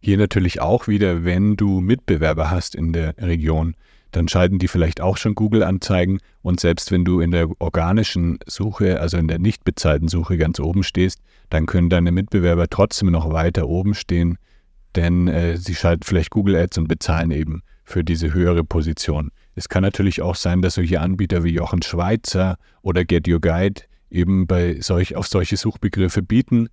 Hier 0.00 0.18
natürlich 0.18 0.60
auch 0.60 0.88
wieder, 0.88 1.24
wenn 1.24 1.56
du 1.56 1.80
Mitbewerber 1.80 2.50
hast 2.50 2.74
in 2.74 2.92
der 2.92 3.14
Region 3.18 3.74
dann 4.12 4.28
schalten 4.28 4.58
die 4.58 4.68
vielleicht 4.68 5.00
auch 5.00 5.16
schon 5.16 5.34
Google-Anzeigen. 5.34 6.20
Und 6.42 6.60
selbst 6.60 6.92
wenn 6.92 7.04
du 7.04 7.20
in 7.20 7.30
der 7.30 7.48
organischen 7.58 8.38
Suche, 8.46 9.00
also 9.00 9.16
in 9.16 9.26
der 9.26 9.38
nicht 9.38 9.64
bezahlten 9.64 10.08
Suche 10.08 10.36
ganz 10.36 10.60
oben 10.60 10.84
stehst, 10.84 11.18
dann 11.50 11.66
können 11.66 11.90
deine 11.90 12.12
Mitbewerber 12.12 12.68
trotzdem 12.68 13.10
noch 13.10 13.32
weiter 13.32 13.68
oben 13.68 13.94
stehen, 13.94 14.38
denn 14.94 15.28
äh, 15.28 15.56
sie 15.56 15.74
schalten 15.74 16.02
vielleicht 16.04 16.30
Google 16.30 16.56
Ads 16.56 16.78
und 16.78 16.88
bezahlen 16.88 17.30
eben 17.30 17.62
für 17.84 18.04
diese 18.04 18.32
höhere 18.32 18.64
Position. 18.64 19.30
Es 19.54 19.68
kann 19.68 19.82
natürlich 19.82 20.22
auch 20.22 20.36
sein, 20.36 20.62
dass 20.62 20.74
solche 20.74 21.00
Anbieter 21.00 21.42
wie 21.42 21.50
Jochen 21.50 21.82
Schweizer 21.82 22.56
oder 22.82 23.04
Get 23.04 23.26
Your 23.28 23.40
Guide 23.40 23.82
eben 24.10 24.46
bei 24.46 24.80
solch, 24.80 25.16
auf 25.16 25.26
solche 25.26 25.56
Suchbegriffe 25.56 26.22
bieten 26.22 26.68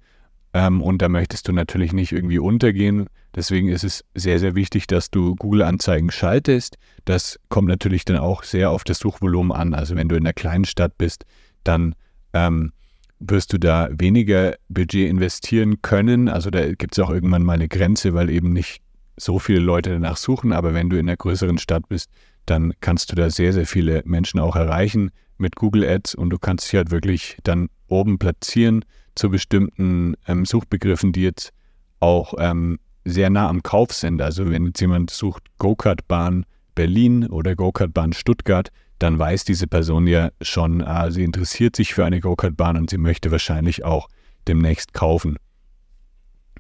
ähm, 0.54 0.82
und 0.82 1.02
da 1.02 1.10
möchtest 1.10 1.48
du 1.48 1.52
natürlich 1.52 1.94
nicht 1.94 2.12
irgendwie 2.12 2.40
untergehen. 2.40 3.08
Deswegen 3.36 3.70
ist 3.70 3.84
es 3.84 4.04
sehr, 4.16 4.40
sehr 4.40 4.56
wichtig, 4.56 4.88
dass 4.88 5.12
du 5.12 5.36
Google-Anzeigen 5.36 6.12
schaltest. 6.12 6.78
Das 7.06 7.40
kommt 7.50 7.68
natürlich 7.68 8.06
dann 8.06 8.18
auch 8.18 8.44
sehr 8.44 8.72
auf 8.72 8.84
das 8.84 9.00
Suchvolumen 9.00 9.52
an. 9.52 9.74
Also 9.76 9.96
wenn 9.96 10.10
du 10.10 10.16
in 10.16 10.24
einer 10.24 10.34
kleinen 10.34 10.66
Stadt 10.66 10.98
bist, 10.98 11.26
dann 11.64 11.94
ähm, 12.34 12.72
wirst 13.20 13.54
du 13.54 13.60
da 13.60 13.90
weniger 13.92 14.56
Budget 14.70 15.10
investieren 15.10 15.82
können. 15.82 16.30
Also 16.30 16.50
da 16.50 16.74
gibt 16.74 16.98
es 16.98 17.04
auch 17.04 17.12
irgendwann 17.12 17.44
mal 17.44 17.54
eine 17.54 17.68
Grenze, 17.68 18.14
weil 18.16 18.30
eben 18.30 18.52
nicht 18.52 18.82
so 19.18 19.38
viele 19.38 19.60
Leute 19.60 19.92
danach 19.92 20.18
suchen. 20.18 20.52
Aber 20.52 20.74
wenn 20.74 20.90
du 20.90 20.98
in 20.98 21.08
einer 21.08 21.18
größeren 21.18 21.60
Stadt 21.60 21.88
bist, 21.90 22.10
dann 22.46 22.74
kannst 22.82 23.12
du 23.12 23.16
da 23.16 23.30
sehr, 23.30 23.54
sehr 23.54 23.68
viele 23.68 24.02
Menschen 24.06 24.40
auch 24.40 24.56
erreichen 24.56 25.12
mit 25.38 25.56
Google 25.56 25.88
Ads 25.88 26.16
und 26.16 26.32
du 26.32 26.40
kannst 26.40 26.66
dich 26.66 26.78
halt 26.78 26.90
wirklich 26.90 27.38
dann 27.44 27.70
oben 27.88 28.18
platzieren 28.18 28.84
zu 29.16 29.30
bestimmten 29.30 30.16
ähm, 30.28 30.46
Suchbegriffen, 30.46 31.12
die 31.12 31.24
jetzt 31.24 31.52
auch 32.00 32.34
ähm, 32.38 32.80
sehr 33.06 33.30
nah 33.30 33.50
am 33.50 33.64
Kauf 33.64 33.94
sind. 33.94 34.22
Also 34.22 34.50
wenn 34.50 34.68
jetzt 34.68 34.82
jemand 34.82 35.10
sucht 35.10 35.44
Go-Kart-Bahn 35.58 36.46
Berlin 36.76 37.28
oder 37.28 37.56
Go-Kart-Bahn 37.56 38.14
Stuttgart, 38.14 38.70
dann 39.00 39.18
weiß 39.18 39.46
diese 39.46 39.68
Person 39.68 40.08
ja 40.08 40.30
schon, 40.42 40.82
ah, 40.82 41.10
sie 41.10 41.24
interessiert 41.24 41.76
sich 41.76 41.94
für 41.94 42.06
eine 42.06 42.20
Go-Kart-Bahn 42.20 42.78
und 42.78 42.90
sie 42.90 42.98
möchte 42.98 43.32
wahrscheinlich 43.32 43.84
auch 43.86 44.08
demnächst 44.48 44.94
kaufen. 44.94 45.38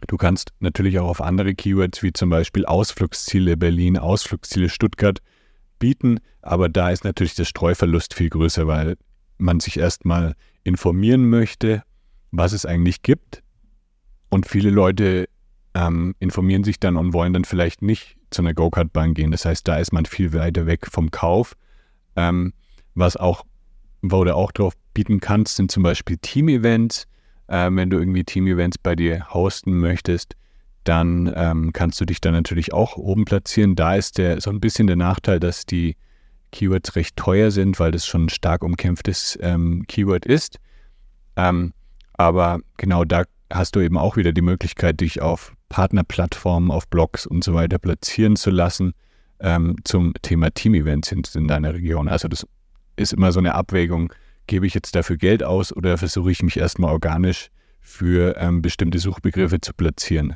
Du 0.08 0.18
kannst 0.18 0.52
natürlich 0.60 1.00
auch 1.00 1.10
auf 1.10 1.22
andere 1.22 1.54
Keywords 1.54 2.02
wie 2.02 2.14
zum 2.14 2.30
Beispiel 2.30 2.66
Ausflugsziele 2.66 3.58
Berlin, 3.58 3.98
Ausflugsziele 3.98 4.70
Stuttgart 4.70 5.20
bieten, 5.78 6.20
aber 6.42 6.70
da 6.70 6.90
ist 6.90 7.04
natürlich 7.04 7.36
der 7.36 7.46
Streuverlust 7.46 8.14
viel 8.14 8.30
größer, 8.30 8.68
weil 8.68 8.96
man 9.38 9.60
sich 9.60 9.78
erstmal 9.78 10.36
informieren 10.64 11.30
möchte 11.30 11.84
was 12.32 12.54
es 12.54 12.66
eigentlich 12.66 13.02
gibt. 13.02 13.44
Und 14.30 14.48
viele 14.48 14.70
Leute 14.70 15.28
ähm, 15.74 16.16
informieren 16.20 16.64
sich 16.64 16.80
dann 16.80 16.98
und 16.98 17.14
wollen 17.14 17.34
dann 17.34 17.46
vielleicht 17.46 17.82
nicht 17.82 18.18
zu 18.30 18.42
einer 18.42 18.54
Go-Kart-Bahn 18.54 19.14
gehen. 19.14 19.32
Das 19.32 19.46
heißt, 19.46 19.68
da 19.68 19.78
ist 19.78 19.92
man 19.92 20.06
viel 20.06 20.34
weiter 20.34 20.66
weg 20.66 20.88
vom 20.90 21.12
Kauf. 21.12 21.56
Ähm, 22.16 22.54
was 22.96 23.18
auch, 23.18 23.46
wo 24.02 24.24
du 24.24 24.36
auch 24.36 24.52
drauf 24.52 24.74
bieten 24.94 25.20
kannst, 25.20 25.56
sind 25.56 25.72
zum 25.72 25.84
Beispiel 25.84 26.18
Team-Events. 26.18 27.08
Ähm, 27.48 27.78
wenn 27.78 27.90
du 27.90 27.98
irgendwie 27.98 28.24
Team-Events 28.24 28.78
bei 28.78 28.96
dir 28.96 29.28
hosten 29.34 29.80
möchtest, 29.80 30.36
dann 30.84 31.32
ähm, 31.36 31.74
kannst 31.74 32.00
du 32.00 32.06
dich 32.06 32.22
dann 32.22 32.34
natürlich 32.34 32.74
auch 32.74 32.98
oben 32.98 33.26
platzieren. 33.26 33.76
Da 33.76 33.96
ist 33.96 34.18
der, 34.18 34.42
so 34.42 34.50
ein 34.50 34.60
bisschen 34.60 34.88
der 34.88 34.96
Nachteil, 34.96 35.40
dass 35.40 35.66
die 35.66 35.96
Keywords 36.52 36.96
recht 36.96 37.16
teuer 37.16 37.52
sind, 37.52 37.80
weil 37.80 37.92
das 37.92 38.06
schon 38.06 38.26
ein 38.26 38.30
stark 38.30 38.64
umkämpftes 38.64 39.38
ähm, 39.42 39.86
Keyword 39.88 40.26
ist. 40.26 40.58
Ähm, 41.36 41.74
aber 42.20 42.60
genau 42.76 43.06
da 43.06 43.24
hast 43.50 43.78
du 43.78 43.80
eben 43.80 43.98
auch 43.98 44.18
wieder 44.18 44.34
die 44.34 44.42
Möglichkeit, 44.42 45.00
dich 45.00 45.22
auf 45.22 45.54
Partnerplattformen, 45.70 46.70
auf 46.70 46.86
Blogs 46.90 47.26
und 47.26 47.46
so 47.46 47.54
weiter 47.54 47.80
platzieren 47.80 48.36
zu 48.36 48.50
lassen 48.50 48.94
ähm, 49.40 49.78
zum 49.86 50.14
Thema 50.22 50.54
Team-Events 50.54 51.14
in, 51.14 51.24
in 51.34 51.48
deiner 51.48 51.74
Region. 51.74 52.10
Also 52.10 52.28
das 52.28 52.46
ist 52.98 53.14
immer 53.14 53.32
so 53.32 53.40
eine 53.40 53.56
Abwägung, 53.56 54.12
gebe 54.48 54.68
ich 54.68 54.74
jetzt 54.74 54.96
dafür 54.96 55.16
Geld 55.16 55.44
aus 55.44 55.74
oder 55.74 55.98
versuche 55.98 56.30
ich 56.30 56.44
mich 56.44 56.58
erstmal 56.58 56.92
organisch 56.92 57.52
für 57.80 58.36
ähm, 58.38 58.62
bestimmte 58.62 59.00
Suchbegriffe 59.00 59.62
zu 59.62 59.74
platzieren. 59.74 60.36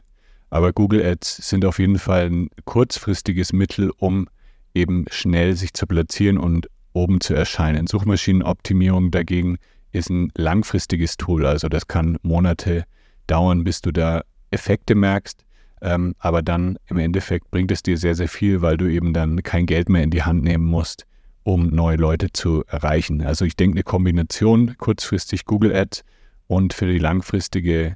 Aber 0.49 0.71
Google 0.71 1.05
Ads 1.05 1.49
sind 1.49 1.65
auf 1.65 1.79
jeden 1.79 1.99
Fall 1.99 2.27
ein 2.27 2.49
kurzfristiges 2.63 3.51
Mittel, 3.51 3.91
um 3.97 4.29
eben 4.73 5.03
schnell 5.11 5.57
sich 5.57 5.73
zu 5.73 5.85
platzieren 5.85 6.37
und 6.37 6.69
oben 6.93 7.19
zu 7.19 7.33
erscheinen. 7.33 7.87
Suchmaschinenoptimierung 7.87 9.11
dagegen 9.11 9.57
ist 9.93 10.09
ein 10.09 10.31
langfristiges 10.35 11.17
Tool. 11.17 11.45
Also 11.45 11.69
das 11.69 11.87
kann 11.87 12.17
Monate 12.23 12.83
dauern, 13.27 13.63
bis 13.63 13.81
du 13.81 13.91
da 13.91 14.23
Effekte 14.51 14.95
merkst. 14.95 15.45
Ähm, 15.81 16.15
aber 16.19 16.41
dann 16.41 16.77
im 16.87 16.97
Endeffekt 16.97 17.51
bringt 17.51 17.71
es 17.71 17.83
dir 17.83 17.97
sehr, 17.97 18.15
sehr 18.15 18.27
viel, 18.27 18.61
weil 18.61 18.77
du 18.77 18.87
eben 18.87 19.13
dann 19.13 19.43
kein 19.43 19.65
Geld 19.65 19.89
mehr 19.89 20.03
in 20.03 20.11
die 20.11 20.23
Hand 20.23 20.43
nehmen 20.43 20.65
musst, 20.65 21.05
um 21.43 21.67
neue 21.67 21.97
Leute 21.97 22.31
zu 22.31 22.63
erreichen. 22.67 23.21
Also 23.21 23.45
ich 23.45 23.55
denke, 23.55 23.75
eine 23.75 23.83
Kombination 23.83 24.75
kurzfristig 24.77 25.45
Google 25.45 25.75
Ads 25.75 26.03
und 26.47 26.73
für 26.73 26.87
die 26.87 26.99
langfristige 26.99 27.95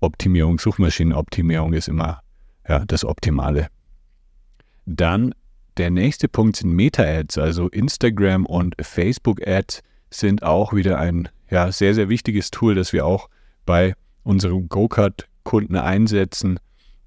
Optimierung, 0.00 0.58
Suchmaschinenoptimierung 0.58 1.72
ist 1.72 1.88
immer 1.88 2.20
ja, 2.68 2.84
das 2.86 3.04
Optimale. 3.04 3.68
Dann 4.84 5.34
der 5.78 5.90
nächste 5.90 6.28
Punkt 6.28 6.56
sind 6.56 6.72
Meta-Ads, 6.72 7.38
also 7.38 7.68
Instagram 7.68 8.44
und 8.44 8.74
Facebook-Ads 8.80 9.80
sind 10.14 10.42
auch 10.42 10.72
wieder 10.72 10.98
ein 10.98 11.28
ja, 11.50 11.70
sehr, 11.72 11.94
sehr 11.94 12.08
wichtiges 12.08 12.50
Tool, 12.50 12.74
das 12.74 12.92
wir 12.92 13.06
auch 13.06 13.28
bei 13.66 13.94
unseren 14.22 14.68
Go-Kart-Kunden 14.68 15.76
einsetzen. 15.76 16.58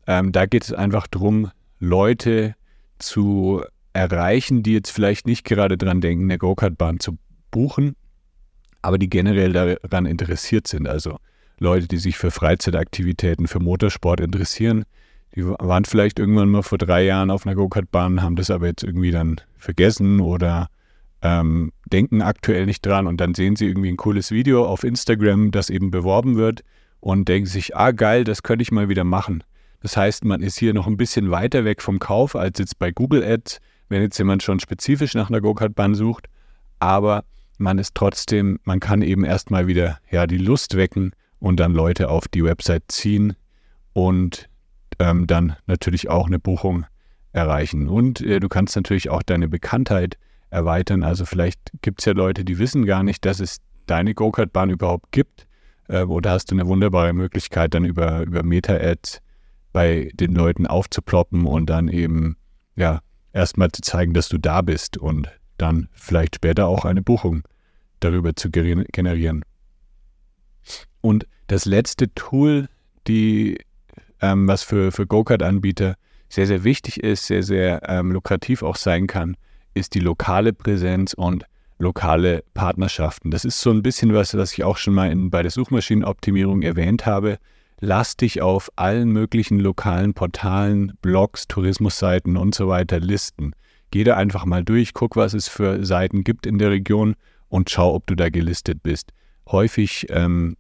Ähm, 0.07 0.31
da 0.31 0.45
geht 0.45 0.63
es 0.63 0.73
einfach 0.73 1.07
darum, 1.07 1.51
Leute 1.79 2.55
zu 2.99 3.63
erreichen, 3.93 4.63
die 4.63 4.73
jetzt 4.73 4.91
vielleicht 4.91 5.25
nicht 5.25 5.45
gerade 5.45 5.77
dran 5.77 6.01
denken, 6.01 6.25
eine 6.25 6.37
Go-Kart-Bahn 6.37 6.99
zu 6.99 7.17
buchen, 7.51 7.95
aber 8.81 8.97
die 8.97 9.09
generell 9.09 9.53
daran 9.53 10.05
interessiert 10.05 10.67
sind. 10.67 10.87
Also 10.87 11.17
Leute, 11.59 11.87
die 11.87 11.97
sich 11.97 12.17
für 12.17 12.31
Freizeitaktivitäten, 12.31 13.47
für 13.47 13.59
Motorsport 13.59 14.19
interessieren, 14.19 14.83
die 15.35 15.45
waren 15.45 15.85
vielleicht 15.85 16.19
irgendwann 16.19 16.49
mal 16.49 16.63
vor 16.63 16.77
drei 16.77 17.03
Jahren 17.03 17.31
auf 17.31 17.45
einer 17.45 17.55
Go-Kart-Bahn, 17.55 18.21
haben 18.21 18.35
das 18.35 18.51
aber 18.51 18.67
jetzt 18.67 18.83
irgendwie 18.83 19.11
dann 19.11 19.41
vergessen 19.57 20.19
oder 20.19 20.69
ähm, 21.25 21.71
denken 21.91 22.21
aktuell 22.21 22.67
nicht 22.67 22.85
dran 22.85 23.07
und 23.07 23.19
dann 23.19 23.33
sehen 23.33 23.55
sie 23.55 23.65
irgendwie 23.65 23.89
ein 23.89 23.97
cooles 23.97 24.29
Video 24.29 24.67
auf 24.67 24.83
Instagram, 24.83 25.49
das 25.49 25.71
eben 25.71 25.89
beworben 25.89 26.35
wird 26.35 26.61
und 26.99 27.27
denken 27.27 27.47
sich, 27.47 27.75
ah 27.75 27.89
geil, 27.89 28.23
das 28.23 28.43
könnte 28.43 28.61
ich 28.61 28.71
mal 28.71 28.89
wieder 28.89 29.03
machen. 29.03 29.43
Das 29.81 29.97
heißt, 29.97 30.23
man 30.23 30.43
ist 30.43 30.59
hier 30.59 30.75
noch 30.75 30.85
ein 30.85 30.97
bisschen 30.97 31.31
weiter 31.31 31.65
weg 31.65 31.81
vom 31.81 31.97
Kauf 31.97 32.35
als 32.35 32.59
jetzt 32.59 32.77
bei 32.77 32.91
Google 32.91 33.23
Ads, 33.23 33.59
wenn 33.89 34.03
jetzt 34.03 34.19
jemand 34.19 34.43
schon 34.43 34.59
spezifisch 34.59 35.15
nach 35.15 35.29
einer 35.29 35.41
Go-Kart-Bahn 35.41 35.95
sucht, 35.95 36.27
aber 36.77 37.23
man 37.57 37.79
ist 37.79 37.95
trotzdem, 37.95 38.59
man 38.63 38.79
kann 38.79 39.01
eben 39.01 39.23
erstmal 39.25 39.65
wieder 39.65 39.97
ja 40.11 40.27
die 40.27 40.37
Lust 40.37 40.77
wecken 40.77 41.13
und 41.39 41.59
dann 41.59 41.73
Leute 41.73 42.09
auf 42.09 42.27
die 42.27 42.43
Website 42.43 42.83
ziehen 42.89 43.33
und 43.93 44.47
ähm, 44.99 45.25
dann 45.25 45.55
natürlich 45.65 46.07
auch 46.07 46.27
eine 46.27 46.37
Buchung 46.37 46.85
erreichen. 47.31 47.87
Und 47.87 48.21
äh, 48.21 48.39
du 48.39 48.47
kannst 48.47 48.75
natürlich 48.75 49.09
auch 49.09 49.23
deine 49.23 49.47
Bekanntheit 49.47 50.17
erweitern. 50.55 51.03
Also 51.03 51.25
vielleicht 51.25 51.59
gibt 51.81 52.01
es 52.01 52.05
ja 52.05 52.13
Leute, 52.13 52.45
die 52.45 52.57
wissen 52.57 52.85
gar 52.85 53.03
nicht, 53.03 53.25
dass 53.25 53.39
es 53.39 53.57
deine 53.85 54.15
Go-Kart-Bahn 54.15 54.69
überhaupt 54.69 55.11
gibt. 55.11 55.47
Äh, 55.87 56.03
oder 56.03 56.31
hast 56.31 56.51
du 56.51 56.55
eine 56.55 56.65
wunderbare 56.67 57.13
Möglichkeit, 57.13 57.73
dann 57.73 57.85
über, 57.85 58.21
über 58.21 58.43
Meta-Ads 58.43 59.21
bei 59.73 60.11
den 60.13 60.33
Leuten 60.33 60.65
aufzuploppen 60.65 61.45
und 61.45 61.69
dann 61.69 61.89
eben, 61.89 62.37
ja, 62.75 63.01
erstmal 63.33 63.71
zu 63.71 63.81
zeigen, 63.81 64.13
dass 64.13 64.29
du 64.29 64.37
da 64.37 64.61
bist 64.61 64.97
und 64.97 65.29
dann 65.57 65.89
vielleicht 65.91 66.35
später 66.35 66.67
auch 66.67 66.85
eine 66.85 67.01
Buchung 67.01 67.43
darüber 67.99 68.35
zu 68.35 68.49
generieren. 68.49 69.43
Und 71.01 71.27
das 71.47 71.65
letzte 71.65 72.13
Tool, 72.15 72.67
die 73.07 73.57
ähm, 74.21 74.47
was 74.47 74.63
für, 74.63 74.91
für 74.91 75.05
Go-Kart-Anbieter 75.05 75.95
sehr, 76.29 76.47
sehr 76.47 76.63
wichtig 76.63 77.03
ist, 77.03 77.27
sehr, 77.27 77.43
sehr 77.43 77.81
ähm, 77.87 78.11
lukrativ 78.11 78.63
auch 78.63 78.77
sein 78.77 79.07
kann, 79.07 79.35
ist 79.75 79.93
die 79.93 79.99
lokale 79.99 80.53
Präsenz 80.53 81.13
und 81.13 81.45
lokale 81.77 82.43
Partnerschaften. 82.53 83.31
Das 83.31 83.45
ist 83.45 83.59
so 83.59 83.69
ein 83.69 83.83
bisschen 83.83 84.13
was, 84.13 84.35
was 84.35 84.53
ich 84.53 84.63
auch 84.63 84.77
schon 84.77 84.93
mal 84.93 85.11
in, 85.11 85.29
bei 85.29 85.41
der 85.41 85.51
Suchmaschinenoptimierung 85.51 86.61
erwähnt 86.61 87.05
habe. 87.05 87.37
Lass 87.81 88.15
dich 88.15 88.41
auf 88.41 88.71
allen 88.77 89.09
möglichen 89.09 89.59
lokalen 89.59 90.13
Portalen, 90.13 90.93
Blogs, 91.01 91.47
Tourismusseiten 91.47 92.37
und 92.37 92.55
so 92.55 92.69
weiter 92.69 92.99
listen. 92.99 93.51
Geh 93.91 94.05
da 94.05 94.15
einfach 94.15 94.45
mal 94.45 94.63
durch, 94.63 94.93
guck, 94.93 95.17
was 95.17 95.33
es 95.33 95.47
für 95.47 95.85
Seiten 95.85 96.23
gibt 96.23 96.45
in 96.45 96.57
der 96.57 96.71
Region 96.71 97.15
und 97.49 97.69
schau, 97.69 97.93
ob 97.93 98.07
du 98.07 98.15
da 98.15 98.29
gelistet 98.29 98.81
bist. 98.81 99.11
Häufig 99.47 100.07
ähm, 100.09 100.55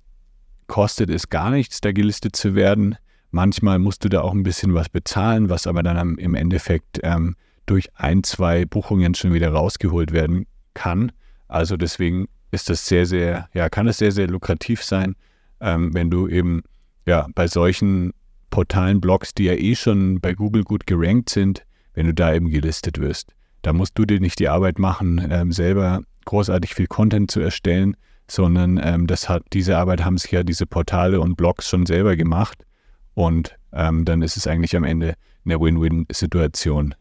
kostet 0.67 1.09
es 1.09 1.29
gar 1.29 1.49
nichts, 1.49 1.79
da 1.81 1.93
gelistet 1.93 2.35
zu 2.35 2.53
werden. 2.53 2.97
Manchmal 3.31 3.79
musst 3.79 4.03
du 4.03 4.09
da 4.09 4.21
auch 4.21 4.33
ein 4.33 4.43
bisschen 4.43 4.73
was 4.73 4.89
bezahlen, 4.89 5.49
was 5.49 5.67
aber 5.67 5.83
dann 5.83 6.17
im 6.17 6.35
Endeffekt 6.35 6.99
ähm, 7.03 7.35
durch 7.65 7.89
ein, 7.95 8.23
zwei 8.23 8.65
Buchungen 8.65 9.15
schon 9.15 9.33
wieder 9.33 9.49
rausgeholt 9.49 10.11
werden 10.11 10.45
kann. 10.73 11.11
Also 11.47 11.77
deswegen 11.77 12.27
ist 12.51 12.69
das 12.69 12.85
sehr, 12.85 13.05
sehr, 13.05 13.49
ja, 13.53 13.69
kann 13.69 13.87
es 13.87 13.97
sehr, 13.97 14.11
sehr 14.11 14.27
lukrativ 14.27 14.83
sein, 14.83 15.15
ähm, 15.61 15.93
wenn 15.93 16.09
du 16.09 16.27
eben 16.27 16.63
ja 17.05 17.27
bei 17.35 17.47
solchen 17.47 18.13
Portalen, 18.49 19.01
Blogs, 19.01 19.33
die 19.33 19.45
ja 19.45 19.53
eh 19.53 19.75
schon 19.75 20.19
bei 20.21 20.33
Google 20.33 20.63
gut 20.63 20.87
gerankt 20.87 21.29
sind, 21.29 21.65
wenn 21.93 22.07
du 22.07 22.13
da 22.13 22.33
eben 22.33 22.49
gelistet 22.49 22.99
wirst. 22.99 23.33
Da 23.61 23.73
musst 23.73 23.97
du 23.97 24.05
dir 24.05 24.19
nicht 24.19 24.39
die 24.39 24.47
Arbeit 24.49 24.79
machen, 24.79 25.27
ähm, 25.29 25.51
selber 25.51 26.01
großartig 26.25 26.75
viel 26.75 26.87
Content 26.87 27.31
zu 27.31 27.39
erstellen, 27.39 27.97
sondern 28.27 28.79
ähm, 28.83 29.07
das 29.07 29.29
hat, 29.29 29.43
diese 29.53 29.77
Arbeit 29.77 30.03
haben 30.03 30.17
sich 30.17 30.31
ja 30.31 30.43
diese 30.43 30.65
Portale 30.65 31.19
und 31.19 31.35
Blogs 31.35 31.69
schon 31.69 31.85
selber 31.85 32.15
gemacht. 32.15 32.65
Und 33.13 33.55
ähm, 33.73 34.05
dann 34.05 34.21
ist 34.21 34.37
es 34.37 34.47
eigentlich 34.47 34.75
am 34.75 34.83
Ende 34.83 35.15
eine 35.45 35.59
Win-Win-Situation. 35.59 36.95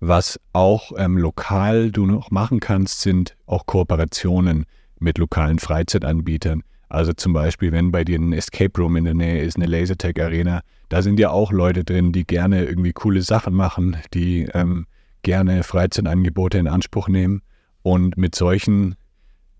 Was 0.00 0.38
auch 0.52 0.92
ähm, 0.96 1.18
lokal 1.18 1.90
du 1.90 2.06
noch 2.06 2.30
machen 2.30 2.60
kannst, 2.60 3.00
sind 3.00 3.36
auch 3.46 3.66
Kooperationen 3.66 4.64
mit 5.00 5.18
lokalen 5.18 5.58
Freizeitanbietern. 5.58 6.62
Also 6.88 7.12
zum 7.12 7.32
Beispiel, 7.32 7.72
wenn 7.72 7.90
bei 7.90 8.04
dir 8.04 8.18
ein 8.18 8.32
Escape 8.32 8.80
Room 8.80 8.96
in 8.96 9.04
der 9.04 9.14
Nähe 9.14 9.42
ist, 9.42 9.56
eine 9.56 9.66
Lasertag 9.66 10.18
Arena, 10.20 10.62
da 10.88 11.02
sind 11.02 11.20
ja 11.20 11.30
auch 11.30 11.52
Leute 11.52 11.84
drin, 11.84 12.12
die 12.12 12.26
gerne 12.26 12.64
irgendwie 12.64 12.92
coole 12.92 13.22
Sachen 13.22 13.54
machen, 13.54 13.96
die 14.14 14.48
ähm, 14.54 14.86
gerne 15.22 15.62
Freizeitangebote 15.62 16.58
in 16.58 16.68
Anspruch 16.68 17.08
nehmen. 17.08 17.42
Und 17.82 18.16
mit 18.16 18.34
solchen 18.34 18.94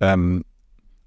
ähm, 0.00 0.44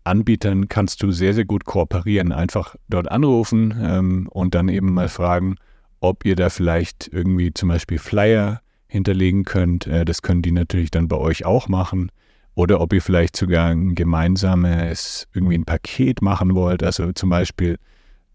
Anbietern 0.03 0.67
kannst 0.69 1.01
du 1.01 1.11
sehr, 1.11 1.33
sehr 1.33 1.45
gut 1.45 1.65
kooperieren. 1.65 2.31
Einfach 2.31 2.75
dort 2.89 3.09
anrufen 3.09 3.73
ähm, 3.81 4.27
und 4.29 4.55
dann 4.55 4.69
eben 4.69 4.93
mal 4.93 5.09
fragen, 5.09 5.55
ob 6.01 6.25
ihr 6.25 6.35
da 6.35 6.49
vielleicht 6.49 7.09
irgendwie 7.11 7.53
zum 7.53 7.69
Beispiel 7.69 7.97
Flyer 7.97 8.61
hinterlegen 8.91 9.45
könnt. 9.45 9.87
Äh, 9.87 10.05
das 10.05 10.21
können 10.21 10.41
die 10.41 10.51
natürlich 10.51 10.91
dann 10.91 11.07
bei 11.07 11.17
euch 11.17 11.45
auch 11.45 11.69
machen. 11.69 12.11
Oder 12.53 12.81
ob 12.81 12.91
ihr 12.91 13.01
vielleicht 13.01 13.37
sogar 13.37 13.69
ein 13.69 13.95
gemeinsames, 13.95 15.27
irgendwie 15.33 15.57
ein 15.57 15.63
Paket 15.63 16.21
machen 16.21 16.53
wollt. 16.53 16.83
Also 16.83 17.13
zum 17.13 17.29
Beispiel 17.29 17.77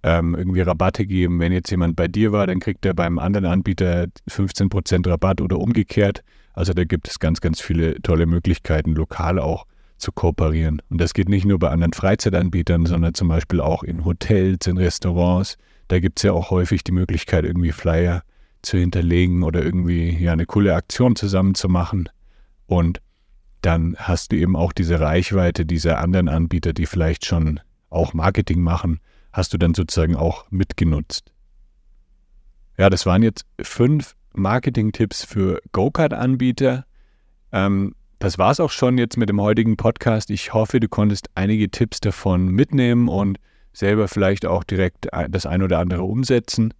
ähm, 0.03 0.35
irgendwie 0.35 0.63
Rabatte 0.63 1.07
geben. 1.07 1.39
Wenn 1.39 1.53
jetzt 1.53 1.71
jemand 1.71 1.95
bei 1.95 2.09
dir 2.09 2.33
war, 2.33 2.47
dann 2.47 2.61
kriegt 2.61 2.87
er 2.87 2.95
beim 2.95 3.19
anderen 3.19 3.45
Anbieter 3.45 4.07
15% 4.31 5.07
Rabatt 5.07 5.43
oder 5.43 5.59
umgekehrt. 5.59 6.23
Also 6.55 6.73
da 6.73 6.85
gibt 6.85 7.09
es 7.09 7.19
ganz, 7.19 7.43
ganz 7.43 7.61
viele 7.61 8.01
tolle 8.01 8.25
Möglichkeiten, 8.25 8.95
lokal 8.95 9.39
auch 9.39 9.67
zu 9.99 10.11
kooperieren. 10.11 10.81
Und 10.89 11.03
das 11.03 11.13
geht 11.13 11.29
nicht 11.29 11.45
nur 11.45 11.59
bei 11.59 11.69
anderen 11.69 11.93
Freizeitanbietern, 11.93 12.87
sondern 12.87 13.13
zum 13.13 13.29
Beispiel 13.29 13.61
auch 13.61 13.83
in 13.83 14.07
Hotels, 14.07 14.67
in 14.67 14.79
Restaurants. 14.79 15.59
Da 15.89 16.01
gibt 16.01 16.19
es 16.19 16.23
ja 16.23 16.33
auch 16.33 16.51
häufig 16.51 16.83
die 16.83 16.93
Möglichkeit, 16.93 17.45
irgendwie 17.45 17.73
Flyer 17.73 18.23
zu 18.67 18.79
hinterlegen 18.79 19.43
oder 19.43 19.65
irgendwie 19.65 20.17
ja 20.19 20.33
eine 20.33 20.47
coole 20.47 20.75
Aktion 20.75 21.17
zusammen 21.17 21.55
zu 21.55 21.69
machen. 21.69 22.09
Und 22.67 23.01
dann 23.63 23.97
hast 23.97 24.33
du 24.33 24.37
eben 24.37 24.57
auch 24.57 24.73
diese 24.73 25.01
Reichweite 25.01 25.65
dieser 25.65 25.99
anderen 25.99 26.29
Anbieter, 26.29 26.73
die 26.73 26.87
vielleicht 26.87 27.25
schon 27.25 27.61
auch 27.91 28.13
Marketing 28.13 28.61
machen, 28.61 29.01
hast 29.33 29.53
du 29.55 29.59
dann 29.59 29.75
sozusagen 29.75 30.17
auch 30.17 30.45
mitgenutzt. 30.51 31.33
Ja, 32.77 32.91
das 32.91 33.07
waren 33.07 33.23
jetzt 33.23 33.47
fünf 33.61 34.15
Marketing-Tipps 34.35 35.25
für 35.25 35.61
Go-Kart-Anbieter. 35.73 36.85
Ähm, 37.53 37.95
das 38.19 38.39
war 38.39 38.51
es 38.51 38.61
auch 38.61 38.71
schon 38.71 38.99
jetzt 38.99 39.17
mit 39.17 39.29
dem 39.29 39.41
heutigen 39.41 39.77
Podcast. 39.77 40.31
Ich 40.31 40.53
hoffe, 40.53 40.81
du 40.81 40.89
konntest 40.89 41.29
einige 41.35 41.71
Tipps 41.71 42.01
davon 42.01 42.49
mitnehmen 42.49 43.09
und 43.09 43.39
selber 43.73 44.09
vielleicht 44.09 44.47
auch 44.47 44.65
direkt 44.65 45.09
das 45.29 45.47
ein 45.47 45.63
oder 45.63 45.79
andere 45.79 46.03
umsetzen. 46.03 46.73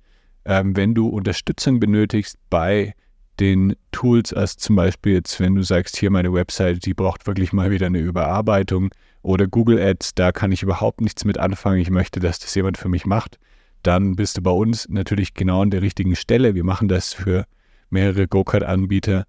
Ähm, 0.47 0.77
wenn 0.77 0.95
du 0.95 1.09
Unterstützung 1.09 1.81
benötigst 1.81 2.39
bei 2.49 2.95
den 3.41 3.75
Tools, 3.93 4.33
als 4.33 4.57
zum 4.57 4.77
Beispiel 4.77 5.15
jetzt, 5.15 5.41
wenn 5.41 5.55
du 5.55 5.63
sagst, 5.63 5.97
hier 5.97 6.11
meine 6.11 6.33
Website, 6.33 6.87
die 6.87 6.95
braucht 6.95 7.27
wirklich 7.27 7.53
mal 7.53 7.71
wieder 7.71 7.87
eine 7.87 7.99
Überarbeitung 7.99 8.91
oder 9.23 9.47
Google 9.47 9.81
Ads, 9.81 10.15
da 10.15 10.33
kann 10.33 10.53
ich 10.53 10.63
überhaupt 10.63 11.01
nichts 11.01 11.25
mit 11.25 11.39
anfangen, 11.39 11.81
ich 11.81 11.91
möchte, 11.91 12.21
dass 12.21 12.39
das 12.39 12.55
jemand 12.55 12.79
für 12.79 12.89
mich 12.89 13.05
macht, 13.05 13.39
dann 13.83 14.17
bist 14.17 14.39
du 14.39 14.43
bei 14.43 14.51
uns 14.51 14.89
natürlich 14.89 15.35
genau 15.35 15.63
an 15.63 15.71
der 15.71 15.83
richtigen 15.83 16.17
Stelle. 16.17 16.55
Wir 16.55 16.65
machen 16.65 16.89
das 16.89 17.13
für 17.13 17.45
mehrere 17.91 18.27
Go-Kart-Anbieter. 18.27 19.25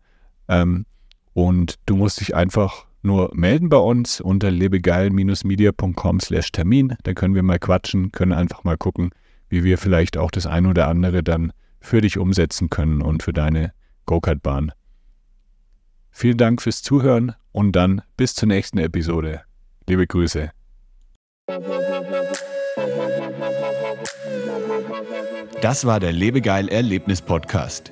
Ähm, 0.48 0.86
und 1.34 1.76
du 1.86 1.96
musst 1.96 2.20
dich 2.20 2.36
einfach 2.36 2.86
nur 3.04 3.30
melden 3.34 3.70
bei 3.70 3.78
uns 3.78 4.22
unter 4.22 4.50
lebegeil-media.com 4.50 6.20
slash 6.20 6.52
Termin. 6.52 6.96
Da 7.04 7.14
können 7.14 7.36
wir 7.36 7.44
mal 7.44 7.60
quatschen, 7.60 8.12
können 8.12 8.34
einfach 8.34 8.64
mal 8.64 8.78
gucken, 8.78 9.12
wie 9.50 9.64
wir 9.64 9.78
vielleicht 9.78 10.18
auch 10.18 10.32
das 10.32 10.46
eine 10.46 10.70
oder 10.70 10.88
andere 10.88 11.24
dann 11.24 11.52
für 11.80 12.02
dich 12.02 12.18
umsetzen 12.18 12.70
können 12.70 13.02
und 13.02 13.24
für 13.24 13.34
deine 13.34 13.72
Go-Kart-Bahn. 14.06 14.72
Vielen 16.12 16.38
Dank 16.38 16.62
fürs 16.62 16.82
Zuhören 16.82 17.34
und 17.52 17.74
dann 17.74 18.02
bis 18.16 18.34
zur 18.34 18.48
nächsten 18.48 18.80
Episode. 18.80 19.42
Liebe 19.88 20.08
Grüße. 20.08 20.52
Das 25.62 25.86
war 25.86 26.00
der 26.00 26.12
Lebegeil 26.12 26.68
Erlebnis 26.70 27.22
Podcast. 27.22 27.92